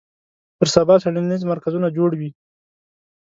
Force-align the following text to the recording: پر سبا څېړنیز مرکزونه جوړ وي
پر 0.57 0.67
سبا 0.75 0.95
څېړنیز 1.03 1.41
مرکزونه 1.51 1.87
جوړ 1.97 2.11
وي 2.19 2.29